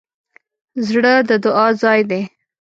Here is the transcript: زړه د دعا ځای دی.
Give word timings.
زړه 0.87 1.13
د 1.29 1.31
دعا 1.43 1.67
ځای 1.81 1.99
دی. 2.09 2.21